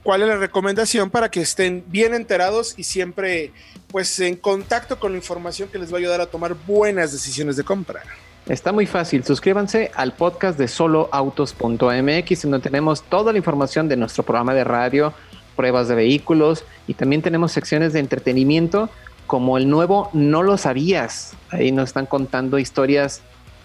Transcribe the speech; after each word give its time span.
¿cuál 0.03 0.21
es 0.21 0.29
la 0.29 0.37
recomendación 0.37 1.09
para 1.09 1.31
que 1.31 1.41
estén 1.41 1.83
bien 1.89 2.13
enterados 2.13 2.75
y 2.77 2.85
siempre 2.85 3.55
pues 3.89 4.21
en 4.21 4.37
contacto 4.37 5.01
con 5.01 5.13
la 5.13 5.19
información 5.19 5.71
que 5.71 5.79
les 5.79 5.91
va 5.91 5.97
a 5.97 6.01
ayudar 6.01 6.21
a 6.21 6.27
tomar 6.27 6.57
buenas 6.67 7.11
decisiones 7.11 7.57
de 7.57 7.65
compra? 7.65 8.03
Está 8.47 8.73
muy 8.73 8.87
fácil, 8.87 9.23
suscríbanse 9.23 9.93
al 9.95 10.13
podcast 10.13 10.59
de 10.59 10.67
soloautos.mx, 10.67 12.43
donde 12.43 12.59
tenemos 12.59 13.03
toda 13.03 13.33
la 13.33 13.39
información 13.39 13.89
de 13.89 13.97
nuestro 13.97 14.25
programa 14.25 14.55
de 14.55 14.65
radio, 14.65 15.13
pruebas 15.55 15.89
de 15.89 15.95
vehículos 15.95 16.65
y 16.87 16.95
también 16.95 17.23
tenemos 17.23 17.53
secciones 17.53 17.93
de 17.93 18.01
entretenimiento 18.01 18.89
como 19.27 19.59
el 19.59 19.69
nuevo 19.69 20.11
No 20.13 20.43
lo 20.43 20.57
sabías. 20.57 21.35
Ahí 21.51 21.71
nos 21.71 21.91
están 21.91 22.07
contando 22.07 22.59
historias 22.59 23.23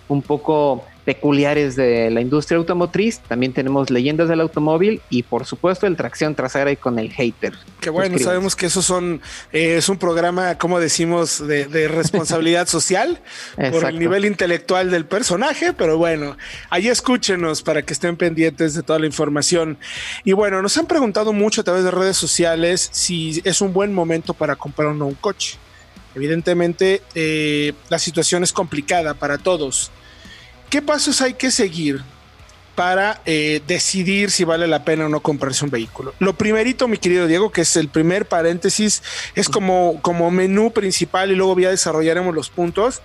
un 0.08 0.22
poco 0.22 0.84
peculiares 1.06 1.76
de 1.76 2.10
la 2.10 2.20
industria 2.20 2.58
automotriz. 2.58 3.20
También 3.20 3.54
tenemos 3.54 3.90
leyendas 3.92 4.28
del 4.28 4.42
automóvil 4.42 5.02
y 5.10 5.24
por 5.24 5.46
supuesto 5.46 5.88
el 5.88 5.96
tracción 5.96 6.36
trasera 6.36 6.72
y 6.72 6.76
con 6.76 6.98
el 7.00 7.12
hater. 7.12 7.54
Qué 7.80 7.92
bueno, 7.92 8.18
sabemos 8.18 8.56
que 8.56 8.66
eso 8.66 8.82
son 8.82 9.22
eh, 9.54 9.78
es 9.78 9.88
un 9.88 9.98
programa, 9.98 10.58
como 10.58 10.80
decimos, 10.80 11.46
de, 11.48 11.88
responsabilidad 11.88 12.68
social 12.68 13.22
por 13.72 13.86
el 13.86 14.00
nivel 14.00 14.26
intelectual 14.26 14.90
del 14.90 15.06
personaje, 15.06 15.74
pero 15.74 15.98
bueno, 15.98 16.36
ahí 16.72 16.88
escúchenos 16.88 17.62
para 17.62 17.84
que 17.84 17.94
estén 17.94 18.18
pendientes 18.18 18.74
de 18.74 18.82
toda 18.82 18.98
la 18.98 19.06
información. 19.06 19.78
Y 20.24 20.34
bueno, 20.34 20.62
nos 20.62 20.76
han 20.78 20.88
preguntado 20.88 21.32
mucho 21.32 21.62
a 21.62 21.64
través 21.64 21.84
de 21.84 21.92
redes 21.92 22.18
sociales 22.18 22.90
si 22.92 23.42
es 23.44 23.62
un 23.62 23.72
buen 23.72 23.94
momento 23.94 24.34
para 24.34 24.56
comprar 24.56 24.88
un 24.88 25.14
coche. 25.16 25.58
Evidentemente, 26.16 27.02
eh, 27.14 27.74
la 27.90 28.00
situación 28.00 28.44
es 28.44 28.54
complicada 28.54 29.14
para 29.14 29.38
todos. 29.38 29.92
¿Qué 30.76 30.82
pasos 30.82 31.22
hay 31.22 31.36
que 31.36 31.52
seguir 31.52 32.04
para 32.76 33.22
eh, 33.26 33.62
decidir 33.66 34.30
si 34.30 34.44
vale 34.44 34.68
la 34.68 34.84
pena 34.84 35.06
o 35.06 35.08
no 35.08 35.22
comprarse 35.22 35.64
un 35.64 35.72
vehículo? 35.72 36.14
Lo 36.20 36.34
primerito, 36.34 36.90
mi 36.90 36.98
querido 36.98 37.28
Diego, 37.28 37.50
que 37.50 37.62
es 37.62 37.78
el 37.78 37.88
primer 37.88 38.26
paréntesis, 38.26 39.02
es 39.36 39.48
como, 39.48 40.02
como 40.02 40.30
menú 40.32 40.74
principal 40.74 41.32
y 41.32 41.36
luego 41.36 41.58
ya 41.58 41.70
desarrollaremos 41.70 42.36
los 42.36 42.50
puntos. 42.50 43.02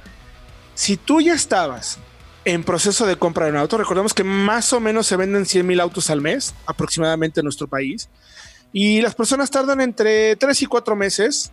Si 0.75 0.97
tú 0.97 1.21
ya 1.21 1.33
estabas 1.33 2.01
en 2.45 2.65
proceso 2.65 3.07
de 3.07 3.15
compra 3.15 3.45
de 3.45 3.53
un 3.53 3.59
auto, 3.59 3.79
recordemos 3.79 4.15
que 4.15 4.25
más 4.25 4.73
o 4.73 4.81
menos 4.81 5.07
se 5.07 5.15
venden 5.15 5.47
100 5.47 5.65
mil 5.65 5.79
autos 5.79 6.11
al 6.11 6.21
mes, 6.21 6.57
aproximadamente 6.67 7.39
en 7.39 7.45
nuestro 7.45 7.69
país, 7.69 8.09
y 8.73 9.01
las 9.01 9.15
personas 9.15 9.49
tardan 9.49 9.81
entre 9.81 10.35
3 10.35 10.63
y 10.63 10.67
4 10.67 10.97
meses 10.97 11.53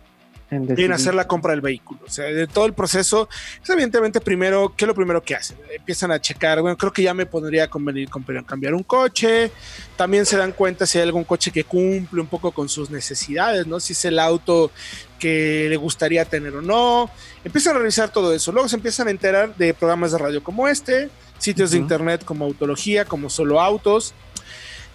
en, 0.50 0.92
hacer 0.92 1.14
la 1.14 1.26
compra 1.26 1.52
del 1.52 1.60
vehículo. 1.60 2.00
O 2.06 2.10
sea, 2.10 2.26
de 2.26 2.46
todo 2.46 2.66
el 2.66 2.72
proceso, 2.72 3.28
es 3.62 3.68
evidentemente 3.68 4.20
primero, 4.20 4.72
¿qué 4.76 4.84
es 4.84 4.88
lo 4.88 4.94
primero 4.94 5.22
que 5.22 5.34
hacen? 5.34 5.58
Empiezan 5.74 6.10
a 6.10 6.20
checar, 6.20 6.60
bueno, 6.60 6.76
creo 6.76 6.92
que 6.92 7.02
ya 7.02 7.14
me 7.14 7.26
podría 7.26 7.68
convenir 7.68 8.08
cambiar 8.46 8.74
un 8.74 8.82
coche. 8.82 9.50
También 9.96 10.24
se 10.26 10.36
dan 10.36 10.52
cuenta 10.52 10.86
si 10.86 10.98
hay 10.98 11.04
algún 11.04 11.24
coche 11.24 11.50
que 11.50 11.64
cumple 11.64 12.20
un 12.20 12.26
poco 12.26 12.52
con 12.52 12.68
sus 12.68 12.90
necesidades, 12.90 13.66
¿no? 13.66 13.80
Si 13.80 13.92
es 13.92 14.04
el 14.04 14.18
auto 14.18 14.70
que 15.18 15.66
le 15.68 15.76
gustaría 15.76 16.24
tener 16.24 16.54
o 16.56 16.62
no. 16.62 17.10
Empiezan 17.44 17.76
a 17.76 17.80
revisar 17.80 18.10
todo 18.10 18.32
eso. 18.32 18.52
Luego 18.52 18.68
se 18.68 18.76
empiezan 18.76 19.08
a 19.08 19.10
enterar 19.10 19.54
de 19.56 19.74
programas 19.74 20.12
de 20.12 20.18
radio 20.18 20.42
como 20.42 20.68
este, 20.68 21.10
sitios 21.38 21.72
de 21.72 21.78
internet 21.78 22.24
como 22.24 22.44
Autología, 22.44 23.04
como 23.04 23.28
Solo 23.28 23.60
Autos. 23.60 24.14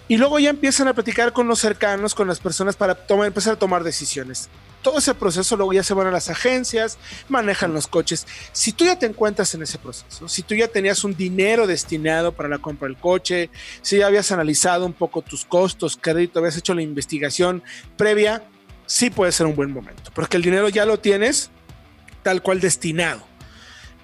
Y 0.08 0.18
luego 0.18 0.38
ya 0.40 0.50
empiezan 0.50 0.88
a 0.88 0.94
platicar 0.94 1.34
con 1.34 1.48
los 1.48 1.60
cercanos, 1.60 2.14
con 2.14 2.28
las 2.28 2.40
personas 2.40 2.76
para 2.76 2.96
tomar, 2.96 3.28
empezar 3.28 3.54
a 3.54 3.60
tomar 3.60 3.84
decisiones 3.84 4.50
todo 4.84 5.00
ese 5.00 5.16
proceso 5.16 5.56
luego 5.56 5.74
ya 5.74 5.82
se 5.82 5.96
van 5.96 6.06
a 6.06 6.12
las 6.12 6.30
agencias, 6.30 7.00
manejan 7.30 7.74
los 7.74 7.88
coches. 7.88 8.28
Si 8.52 8.74
tú 8.74 8.86
ya 8.86 9.00
te 9.00 9.08
encuentras 9.08 9.56
en 9.56 9.64
ese 9.64 9.80
proceso, 9.80 10.28
si 10.28 10.44
tú 10.44 10.54
ya 10.54 10.68
tenías 10.68 11.04
un 11.04 11.16
dinero 11.16 11.66
destinado 11.66 12.34
para 12.34 12.50
la 12.50 12.60
compra 12.60 12.88
del 12.88 12.98
coche, 12.98 13.50
si 13.82 13.98
ya 13.98 14.08
habías 14.08 14.32
analizado 14.32 14.86
un 14.86 14.94
poco 14.94 15.24
tus 15.24 15.46
costos, 15.46 15.98
crédito, 16.00 16.40
habías 16.40 16.58
hecho 16.58 16.76
la 16.76 16.84
investigación 16.84 17.64
previa, 17.98 18.44
sí 18.86 19.10
puede 19.10 19.32
ser 19.32 19.48
un 19.48 19.56
buen 19.56 19.72
momento, 19.72 20.12
porque 20.14 20.38
el 20.38 20.44
dinero 20.44 20.70
ya 20.70 20.86
lo 20.86 21.00
tienes 21.00 21.50
tal 22.22 22.44
cual 22.44 22.60
destinado. 22.60 23.24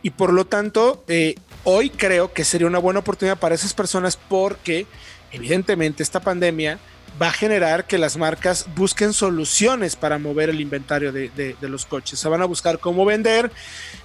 Y 0.01 0.11
por 0.11 0.31
lo 0.31 0.45
tanto, 0.45 1.03
eh, 1.09 1.35
hoy 1.65 1.89
creo 1.89 2.31
que 2.31 2.45
sería 2.45 2.67
una 2.67 2.79
buena 2.79 3.01
oportunidad 3.01 3.37
para 3.37 3.55
esas 3.55 3.73
personas 3.73 4.15
porque 4.15 4.87
evidentemente 5.31 6.03
esta 6.03 6.19
pandemia 6.19 6.79
va 7.21 7.27
a 7.27 7.31
generar 7.31 7.85
que 7.85 7.97
las 7.97 8.17
marcas 8.17 8.67
busquen 8.75 9.13
soluciones 9.13 9.95
para 9.95 10.19
mover 10.19 10.49
el 10.49 10.61
inventario 10.61 11.11
de, 11.11 11.55
los 11.61 11.85
coches. 11.85 12.19
Se 12.19 12.29
van 12.29 12.41
a 12.41 12.45
buscar 12.45 12.79
cómo 12.79 13.05
vender, 13.05 13.51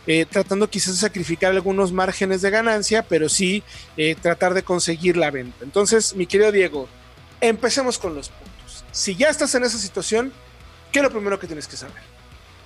eh, 0.06 0.26
tratando 0.28 0.68
quizás 0.68 0.94
de 0.94 1.00
sacrificar 1.00 1.52
algunos 1.52 1.92
márgenes 1.92 2.42
de 2.42 2.50
ganancia, 2.50 3.02
pero 3.02 3.28
sí 3.28 3.62
eh, 3.96 4.16
tratar 4.20 4.54
de 4.54 4.62
conseguir 4.62 5.16
la 5.16 5.30
venta. 5.30 5.64
Entonces, 5.64 6.14
mi 6.16 6.26
querido 6.26 6.50
Diego, 6.50 6.88
empecemos 7.40 7.98
con 7.98 8.14
los 8.14 8.30
puntos. 8.30 8.84
Si 8.90 9.14
ya 9.14 9.28
estás 9.28 9.54
en 9.54 9.64
esa 9.64 9.78
situación, 9.78 10.32
¿qué 10.90 11.00
es 11.00 11.02
lo 11.02 11.10
primero 11.10 11.38
que 11.38 11.46
tienes 11.46 11.68
que 11.68 11.76
saber? 11.76 12.02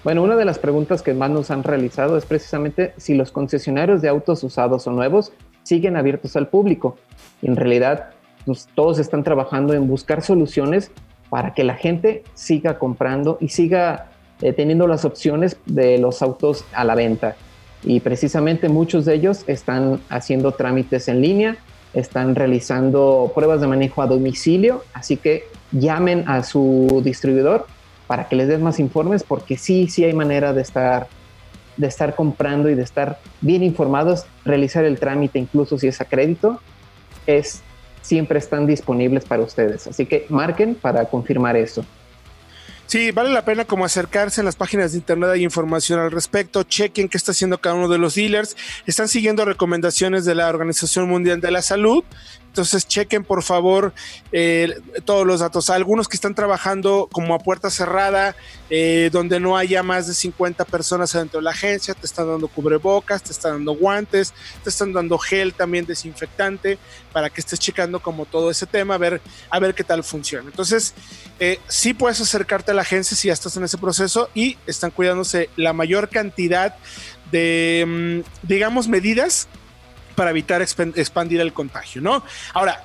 Bueno, 0.05 0.23
una 0.23 0.37
de 0.37 0.45
las 0.45 0.59
preguntas 0.59 1.03
que 1.03 1.13
más 1.13 1.31
nos 1.31 1.51
han 1.51 1.65
realizado 1.65 2.17
es 2.17 2.25
precisamente 2.25 2.95
si 2.97 3.15
los 3.15 3.33
concesionarios 3.33 4.01
de 4.01 4.09
autos 4.09 4.43
usados 4.45 4.87
o 4.87 4.93
nuevos 4.93 5.33
siguen 5.65 5.97
abiertos 5.97 6.37
al 6.37 6.49
público. 6.49 6.97
En 7.43 7.57
realidad 7.57 8.11
pues, 8.49 8.67
todos 8.75 8.99
están 8.99 9.25
trabajando 9.25 9.75
en 9.75 9.87
buscar 9.87 10.23
soluciones 10.23 10.91
para 11.29 11.53
que 11.53 11.65
la 11.65 11.75
gente 11.75 12.25
siga 12.33 12.79
comprando 12.79 13.37
y 13.43 13.49
siga 13.49 14.07
eh, 14.41 14.55
teniendo 14.55 14.87
las 14.87 15.05
opciones 15.05 15.59
de 15.67 15.99
los 15.99 16.23
autos 16.23 16.65
a 16.73 16.83
la 16.85 16.95
venta. 16.95 17.37
Y 17.83 18.01
precisamente 18.01 18.71
muchos 18.71 19.05
de 19.05 19.17
ellos 19.17 19.45
están 19.49 20.01
haciendo 20.09 20.53
trámites 20.53 21.09
en 21.09 21.21
línea, 21.21 21.59
están 21.93 22.35
realizando 22.35 23.31
pruebas 23.35 23.61
de 23.61 23.67
manejo 23.67 24.01
a 24.01 24.07
domicilio, 24.07 24.83
así 24.95 25.19
que 25.19 25.45
llamen 25.71 26.25
a 26.27 26.43
su 26.43 27.03
distribuidor 27.05 27.67
para 28.07 28.29
que 28.29 28.37
les 28.37 28.49
den 28.49 28.63
más 28.63 28.81
informes, 28.81 29.25
porque 29.25 29.59
sí, 29.59 29.89
sí 29.89 30.05
hay 30.05 30.15
manera 30.15 30.55
de 30.55 30.63
estar, 30.63 31.07
de 31.77 31.87
estar 31.87 32.15
comprando 32.15 32.71
y 32.71 32.75
de 32.75 32.83
estar 32.83 33.19
bien 33.43 33.63
informados, 33.63 34.25
realizar 34.47 34.87
el 34.87 34.99
trámite 34.99 35.39
incluso 35.39 35.77
si 35.77 35.89
es 35.89 36.01
a 36.01 36.07
crédito, 36.07 36.63
es 37.27 37.63
siempre 38.09 38.39
están 38.39 38.67
disponibles 38.67 39.25
para 39.25 39.43
ustedes. 39.43 39.87
Así 39.87 40.07
que 40.07 40.27
marquen 40.31 40.75
para 40.75 41.05
confirmar 41.05 41.57
eso. 41.57 41.85
Sí, 42.87 43.11
vale 43.11 43.29
la 43.29 43.45
pena 43.45 43.67
como 43.67 43.85
acercarse 43.85 44.41
en 44.41 44.47
las 44.47 44.57
páginas 44.57 44.93
de 44.93 44.99
internet, 44.99 45.29
hay 45.29 45.45
información 45.45 46.01
al 46.01 46.11
respecto, 46.11 46.63
chequen 46.63 47.11
qué 47.11 47.19
está 47.19 47.33
haciendo 47.33 47.59
cada 47.59 47.75
uno 47.75 47.87
de 47.87 47.99
los 47.99 48.15
dealers, 48.15 48.57
están 48.87 49.09
siguiendo 49.09 49.45
recomendaciones 49.45 50.25
de 50.25 50.35
la 50.35 50.49
Organización 50.49 51.07
Mundial 51.07 51.43
de 51.43 51.51
la 51.51 51.61
Salud, 51.61 52.03
entonces 52.59 52.89
chequen 52.89 53.23
por 53.23 53.45
favor 53.45 53.95
eh, 54.33 54.75
todos 55.05 55.25
los 55.25 55.39
datos. 55.39 55.71
Algunos 55.71 56.09
que 56.09 56.17
están 56.17 56.35
trabajando 56.35 57.09
como 57.13 57.35
a 57.35 57.39
puerta 57.39 57.71
cerrada, 57.71 58.35
eh, 58.69 59.11
donde 59.13 59.39
no 59.39 59.57
haya 59.57 59.85
más 59.85 60.09
de 60.09 60.15
50 60.15 60.65
personas 60.65 61.15
adentro 61.15 61.39
de 61.39 61.45
la 61.45 61.51
agencia, 61.51 61.95
te 61.95 62.05
están 62.05 62.27
dando 62.27 62.49
cubrebocas, 62.49 63.23
te 63.23 63.31
están 63.31 63.53
dando 63.53 63.77
guantes, 63.77 64.35
te 64.65 64.71
están 64.71 64.93
dando 64.93 65.19
gel 65.19 65.55
también 65.55 65.87
desinfectante 65.87 66.79
para 67.13 67.31
que 67.31 67.41
estés 67.41 67.61
checando 67.61 68.01
como 68.01 68.27
todo 68.27 68.51
ese 68.51 68.67
tema, 68.67 68.97
a 68.97 68.99
ver, 68.99 69.21
a 69.51 69.61
ver 69.61 69.73
qué 69.73 69.85
tal 69.85 70.03
funciona. 70.03 70.51
Entonces, 70.51 70.95
eh, 71.39 71.61
sí 71.69 71.95
puedes 71.95 72.21
acercarte 72.21 72.73
a 72.73 72.75
la 72.75 72.83
agencia 72.83 73.17
si 73.17 73.29
ya 73.29 73.35
estás 73.35 73.57
en 73.57 73.63
ese 73.63 73.79
proceso 73.79 74.31
y 74.35 74.59
están 74.67 74.91
cuidándose 74.91 75.49
la 75.55 75.73
mayor 75.73 76.09
cantidad 76.09 76.75
de, 77.31 77.85
mm, 77.87 78.47
digamos, 78.49 78.89
medidas 78.89 79.47
para 80.19 80.31
evitar 80.31 80.61
expandir 80.61 81.41
el 81.41 81.53
contagio, 81.53 82.03
¿no? 82.03 82.25
Ahora, 82.53 82.83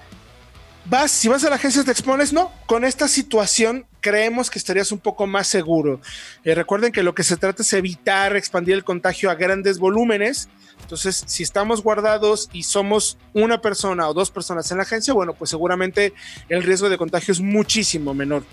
vas, 0.86 1.10
si 1.10 1.28
vas 1.28 1.44
a 1.44 1.50
la 1.50 1.56
agencia 1.56 1.84
te 1.84 1.90
expones, 1.90 2.32
no, 2.32 2.52
con 2.68 2.86
esta 2.86 3.08
situación 3.08 3.88
creemos 4.02 4.52
que 4.52 4.60
estarías 4.60 4.92
un 4.92 5.00
poco 5.00 5.26
más 5.26 5.48
seguro. 5.48 6.00
Eh, 6.44 6.54
recuerden 6.54 6.92
que 6.92 7.02
lo 7.02 7.16
que 7.16 7.24
se 7.24 7.36
trata 7.36 7.64
es 7.64 7.74
evitar 7.74 8.36
expandir 8.36 8.76
el 8.76 8.84
contagio 8.84 9.32
a 9.32 9.34
grandes 9.34 9.80
volúmenes. 9.80 10.48
Entonces, 10.82 11.24
si 11.26 11.42
estamos 11.42 11.82
guardados 11.82 12.52
y 12.54 12.62
somos 12.62 13.18
una 13.34 13.62
persona 13.62 14.08
o 14.08 14.14
dos 14.14 14.30
personas 14.30 14.70
en 14.70 14.78
la 14.78 14.84
agencia, 14.84 15.12
bueno, 15.12 15.34
pues 15.34 15.50
seguramente 15.50 16.14
el 16.50 16.62
riesgo 16.62 16.88
de 16.88 17.00
contagio 17.00 17.32
es 17.32 17.40
muchísimo 17.40 18.14
menor. 18.14 18.44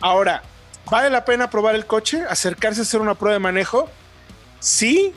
Ahora, 0.00 0.40
¿vale 0.90 1.10
la 1.10 1.26
pena 1.26 1.50
probar 1.50 1.74
el 1.74 1.84
coche? 1.84 2.22
¿Acercarse 2.26 2.80
a 2.80 2.84
hacer 2.84 3.02
una 3.02 3.16
prueba 3.16 3.34
de 3.34 3.40
manejo? 3.40 3.90
Sí, 4.60 5.12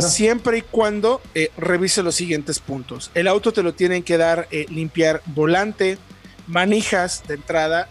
Siempre 0.00 0.58
y 0.58 0.62
cuando 0.62 1.20
eh, 1.34 1.50
revise 1.56 2.02
los 2.02 2.14
siguientes 2.14 2.58
puntos. 2.58 3.10
El 3.14 3.28
auto 3.28 3.52
te 3.52 3.62
lo 3.62 3.74
tienen 3.74 4.02
que 4.02 4.18
dar, 4.18 4.48
eh, 4.50 4.66
limpiar 4.68 5.22
volante, 5.26 5.98
manijas 6.46 7.22
de 7.26 7.34
entrada, 7.34 7.88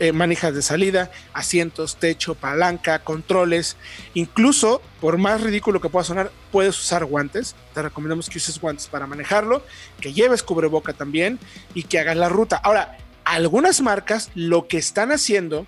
eh, 0.00 0.12
manijas 0.12 0.54
de 0.54 0.62
salida, 0.62 1.10
asientos, 1.32 1.96
techo, 1.96 2.34
palanca, 2.34 3.00
controles. 3.00 3.76
Incluso, 4.14 4.80
por 5.00 5.18
más 5.18 5.40
ridículo 5.40 5.80
que 5.80 5.88
pueda 5.88 6.04
sonar, 6.04 6.30
puedes 6.52 6.78
usar 6.78 7.04
guantes. 7.04 7.56
Te 7.74 7.82
recomendamos 7.82 8.28
que 8.28 8.38
uses 8.38 8.60
guantes 8.60 8.86
para 8.86 9.06
manejarlo, 9.06 9.64
que 10.00 10.12
lleves 10.12 10.42
cubreboca 10.42 10.92
también 10.92 11.38
y 11.74 11.84
que 11.84 11.98
hagas 11.98 12.16
la 12.16 12.28
ruta. 12.28 12.56
Ahora, 12.56 12.96
algunas 13.24 13.80
marcas 13.80 14.30
lo 14.34 14.68
que 14.68 14.78
están 14.78 15.12
haciendo 15.12 15.66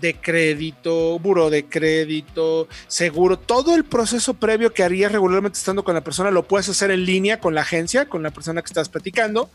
de 0.00 0.14
crédito, 0.14 1.18
buro 1.18 1.50
de 1.50 1.66
crédito, 1.66 2.68
seguro, 2.86 3.38
todo 3.38 3.74
el 3.74 3.84
proceso 3.84 4.34
previo 4.34 4.72
que 4.72 4.82
harías 4.82 5.12
regularmente 5.12 5.58
estando 5.58 5.84
con 5.84 5.94
la 5.94 6.00
persona 6.02 6.30
lo 6.30 6.44
puedes 6.44 6.68
hacer 6.68 6.90
en 6.90 7.04
línea 7.04 7.40
con 7.40 7.54
la 7.54 7.62
agencia, 7.62 8.06
con 8.06 8.22
la 8.22 8.30
persona 8.30 8.62
que 8.62 8.66
estás 8.66 8.88
platicando, 8.88 9.50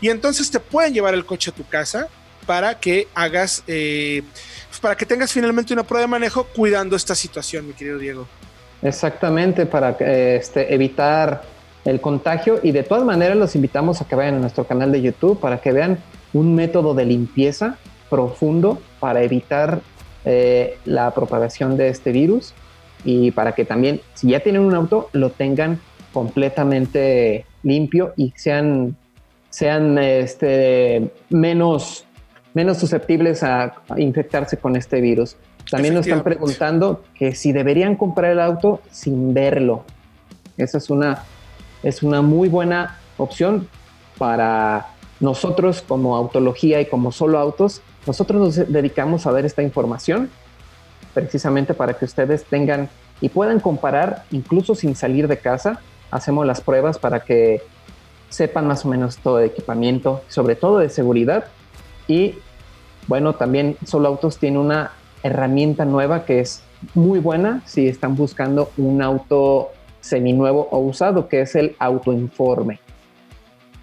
y 0.00 0.08
entonces 0.08 0.50
te 0.50 0.60
pueden 0.60 0.94
llevar 0.94 1.14
el 1.14 1.24
coche 1.24 1.50
a 1.50 1.54
tu 1.54 1.66
casa 1.66 2.08
para 2.46 2.78
que 2.78 3.08
hagas, 3.14 3.64
eh, 3.66 4.22
pues, 4.68 4.80
para 4.80 4.96
que 4.96 5.04
tengas 5.04 5.32
finalmente 5.32 5.72
una 5.72 5.82
prueba 5.82 6.02
de 6.02 6.08
manejo 6.08 6.44
cuidando 6.44 6.96
esta 6.96 7.14
situación, 7.14 7.66
mi 7.66 7.72
querido 7.72 7.98
Diego. 7.98 8.28
Exactamente, 8.82 9.66
para 9.66 9.90
este, 9.90 10.72
evitar 10.72 11.42
el 11.84 12.00
contagio 12.00 12.60
y 12.62 12.72
de 12.72 12.82
todas 12.82 13.04
maneras 13.04 13.36
los 13.36 13.54
invitamos 13.54 14.00
a 14.00 14.06
que 14.06 14.14
vayan 14.14 14.36
a 14.36 14.38
nuestro 14.38 14.66
canal 14.66 14.92
de 14.92 15.02
YouTube 15.02 15.40
para 15.40 15.60
que 15.60 15.72
vean 15.72 15.98
un 16.32 16.54
método 16.54 16.94
de 16.94 17.04
limpieza 17.04 17.78
profundo 18.08 18.80
para 19.00 19.22
evitar 19.22 19.80
eh, 20.24 20.78
la 20.84 21.12
propagación 21.12 21.76
de 21.76 21.88
este 21.88 22.12
virus 22.12 22.54
y 23.04 23.30
para 23.30 23.52
que 23.52 23.64
también, 23.64 24.00
si 24.14 24.28
ya 24.28 24.40
tienen 24.40 24.62
un 24.62 24.74
auto, 24.74 25.08
lo 25.12 25.30
tengan 25.30 25.80
completamente 26.12 27.46
limpio 27.62 28.12
y 28.16 28.32
sean, 28.36 28.96
sean 29.50 29.98
este, 29.98 31.12
menos, 31.30 32.06
menos 32.54 32.78
susceptibles 32.78 33.42
a, 33.42 33.74
infectarse 33.96 34.56
con 34.56 34.76
este 34.76 35.00
virus. 35.00 35.36
También 35.70 35.94
nos 35.94 36.06
están 36.06 36.22
preguntando 36.22 37.04
que 37.14 37.34
si 37.34 37.52
deberían 37.52 37.96
comprar 37.96 38.32
el 38.32 38.40
auto 38.40 38.80
sin 38.90 39.34
verlo. 39.34 39.84
Esa 40.56 40.78
es 40.78 40.90
una, 40.90 41.24
es 41.82 42.02
una 42.02 42.22
muy 42.22 42.48
buena 42.48 42.98
opción 43.16 43.68
para 44.18 44.88
nosotros 45.20 45.82
como 45.86 46.16
autología 46.16 46.80
y 46.80 46.86
como 46.86 47.12
solo 47.12 47.38
autos 47.38 47.82
nosotros 48.06 48.40
nos 48.40 48.72
dedicamos 48.72 49.26
a 49.26 49.32
ver 49.32 49.44
esta 49.44 49.62
información 49.62 50.30
precisamente 51.12 51.74
para 51.74 51.94
que 51.94 52.04
ustedes 52.04 52.44
tengan 52.44 52.88
y 53.20 53.30
puedan 53.30 53.58
comparar 53.60 54.24
incluso 54.30 54.74
sin 54.74 54.94
salir 54.94 55.28
de 55.28 55.38
casa. 55.38 55.80
Hacemos 56.10 56.46
las 56.46 56.60
pruebas 56.60 56.98
para 56.98 57.20
que 57.20 57.62
sepan 58.28 58.66
más 58.66 58.84
o 58.84 58.88
menos 58.88 59.16
todo 59.18 59.38
de 59.38 59.46
equipamiento, 59.46 60.22
sobre 60.28 60.56
todo 60.56 60.78
de 60.78 60.88
seguridad. 60.88 61.46
Y 62.06 62.34
bueno, 63.06 63.34
también 63.34 63.76
Solo 63.84 64.08
Autos 64.08 64.38
tiene 64.38 64.58
una 64.58 64.92
herramienta 65.22 65.84
nueva 65.84 66.24
que 66.24 66.40
es 66.40 66.62
muy 66.94 67.18
buena 67.18 67.62
si 67.64 67.88
están 67.88 68.14
buscando 68.14 68.70
un 68.76 69.02
auto 69.02 69.70
seminuevo 70.00 70.68
o 70.70 70.78
usado, 70.78 71.28
que 71.28 71.40
es 71.40 71.54
el 71.56 71.74
autoinforme. 71.78 72.80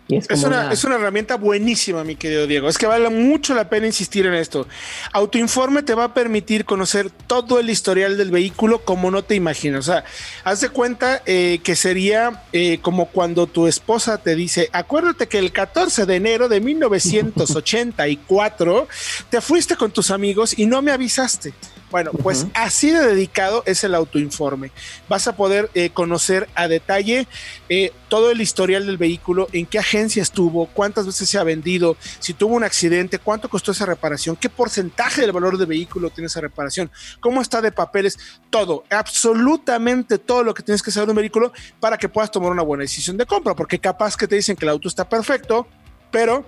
Es, 0.10 0.44
una, 0.44 0.70
es 0.72 0.84
una 0.84 0.96
herramienta 0.96 1.38
buenísima, 1.38 2.04
mi 2.04 2.18
querido 2.18 2.46
Diego. 2.46 2.68
Es 2.68 2.78
que 2.78 2.86
vale 2.86 3.10
mucho 3.10 3.56
la 3.56 3.70
pena 3.70 3.88
insistir 3.88 4.26
en 4.26 4.34
esto. 4.34 4.68
Autoinforme 5.14 5.82
te 5.82 5.96
va 5.96 6.04
a 6.06 6.14
permitir 6.14 6.66
conocer 6.66 7.10
todo 7.10 7.58
el 7.60 7.70
historial 7.70 8.18
del 8.18 8.30
vehículo 8.30 8.84
como 8.84 9.10
no 9.12 9.24
te 9.24 9.36
imaginas. 9.36 9.88
O 9.88 9.92
sea, 9.94 10.04
haz 10.44 10.60
de 10.62 10.68
cuenta 10.70 11.22
eh, 11.26 11.62
que 11.64 11.78
sería 11.78 12.44
eh, 12.52 12.80
como 12.82 13.06
cuando 13.08 13.48
tu 13.48 13.68
esposa 13.68 14.18
te 14.18 14.36
dice, 14.36 14.70
acuérdate 14.74 15.28
que 15.28 15.40
el 15.40 15.54
14 15.54 16.06
de 16.06 16.16
enero 16.16 16.50
de 16.50 16.60
1984 16.60 18.88
te 19.30 19.40
fuiste 19.42 19.78
con 19.78 19.92
tus 19.92 20.12
amigos 20.12 20.54
y 20.58 20.66
no 20.66 20.82
me 20.82 20.92
avisaste. 20.92 21.54
Bueno, 21.94 22.10
pues 22.24 22.48
así 22.56 22.90
de 22.90 23.06
dedicado 23.06 23.62
es 23.68 23.84
el 23.84 23.94
autoinforme. 23.94 24.72
Vas 25.07 25.28
a 25.28 25.36
poder 25.36 25.69
eh, 25.75 25.92
conocer 25.92 26.50
a 26.56 26.68
detalle 26.68 27.28
eh, 27.69 27.92
todo 28.10 28.31
el 28.31 28.42
historial 28.42 28.88
del 28.88 28.98
vehículo, 28.98 29.48
en 29.51 29.68
qué 29.68 29.78
agencia 29.78 30.24
estuvo, 30.24 30.66
cuántas 30.66 31.06
veces 31.06 31.30
se 31.30 31.38
ha 31.38 31.44
vendido, 31.44 31.95
si 32.18 32.34
tuvo 32.34 32.56
un 32.56 32.63
accidente, 32.63 33.19
cuánto 33.19 33.48
costó 33.48 33.74
esa 33.74 33.86
reparación, 33.86 34.36
qué 34.36 34.50
porcentaje 34.50 35.22
del 35.22 35.34
valor 35.34 35.56
del 35.56 35.68
vehículo 35.68 36.10
tiene 36.10 36.25
esa 36.25 36.42
reparación, 36.42 36.90
cómo 37.19 37.44
está 37.44 37.62
de 37.62 37.72
papeles, 37.72 38.18
todo, 38.50 38.86
absolutamente 38.89 40.18
todo 40.18 40.44
lo 40.44 40.56
que 40.56 40.63
tienes 40.63 40.81
que 40.81 40.89
saber 40.89 41.06
de 41.06 41.12
un 41.12 41.18
vehículo 41.18 41.54
para 41.80 42.00
que 42.00 42.10
puedas 42.10 42.31
tomar 42.31 42.51
una 42.51 42.63
buena 42.63 42.81
decisión 42.81 43.18
de 43.18 43.28
compra, 43.28 43.54
porque 43.54 43.78
capaz 43.78 44.18
que 44.18 44.28
te 44.28 44.36
dicen 44.36 44.56
que 44.56 44.66
el 44.66 44.69
auto 44.69 44.88
está 44.88 45.07
perfecto, 45.07 45.68
pero 46.10 46.44